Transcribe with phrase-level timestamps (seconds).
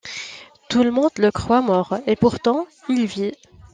[0.67, 3.33] Tout le monde le croit mort, et pourtant il vit.